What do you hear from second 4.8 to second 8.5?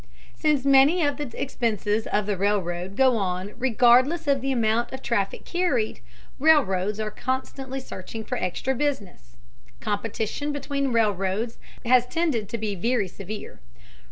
of traffic carried, railroads are constantly searching for